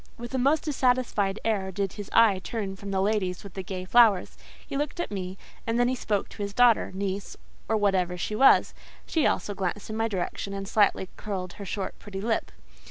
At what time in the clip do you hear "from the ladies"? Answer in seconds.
2.75-3.43